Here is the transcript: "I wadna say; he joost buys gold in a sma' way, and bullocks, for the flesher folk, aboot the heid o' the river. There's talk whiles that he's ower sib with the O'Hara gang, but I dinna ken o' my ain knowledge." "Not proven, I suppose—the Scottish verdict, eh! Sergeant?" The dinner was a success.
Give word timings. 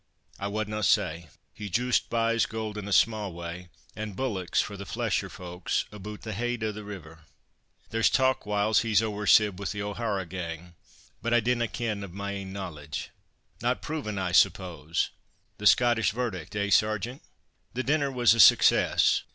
"I 0.39 0.47
wadna 0.47 0.81
say; 0.81 1.29
he 1.53 1.69
joost 1.69 2.09
buys 2.09 2.47
gold 2.47 2.75
in 2.75 2.87
a 2.87 2.91
sma' 2.91 3.29
way, 3.29 3.69
and 3.95 4.15
bullocks, 4.15 4.59
for 4.59 4.75
the 4.75 4.87
flesher 4.87 5.29
folk, 5.29 5.69
aboot 5.91 6.23
the 6.23 6.33
heid 6.33 6.63
o' 6.63 6.71
the 6.71 6.83
river. 6.83 7.25
There's 7.91 8.09
talk 8.09 8.43
whiles 8.43 8.81
that 8.81 8.87
he's 8.87 9.03
ower 9.03 9.27
sib 9.27 9.59
with 9.59 9.73
the 9.73 9.83
O'Hara 9.83 10.25
gang, 10.25 10.73
but 11.21 11.35
I 11.35 11.39
dinna 11.39 11.67
ken 11.67 12.03
o' 12.03 12.07
my 12.07 12.31
ain 12.31 12.51
knowledge." 12.51 13.11
"Not 13.61 13.83
proven, 13.83 14.17
I 14.17 14.31
suppose—the 14.31 15.67
Scottish 15.67 16.09
verdict, 16.13 16.55
eh! 16.55 16.71
Sergeant?" 16.71 17.21
The 17.75 17.83
dinner 17.83 18.11
was 18.11 18.33
a 18.33 18.39
success. 18.39 19.21